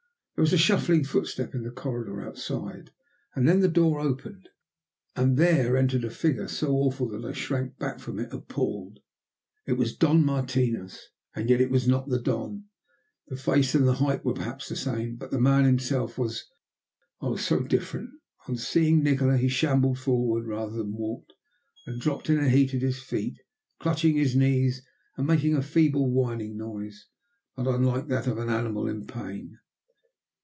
[0.35, 2.89] There was a shuffling footstep in the corridor outside,
[3.35, 4.49] and then the door opened
[5.15, 9.01] and there entered a figure so awful that I shrank back from it appalled.
[9.67, 12.65] It was Don Martinos, and yet it was not the Don.
[13.27, 16.47] The face and the height were perhaps the same, but the man himself was
[17.19, 18.09] oh, so different.
[18.47, 21.33] On seeing Nikola he shambled forward, rather than walked,
[21.85, 23.37] and dropped in a heap at his feet,
[23.79, 24.81] clutching at his knees,
[25.17, 27.05] and making a feeble whining noise,
[27.55, 29.59] not unlike that of an animal in pain.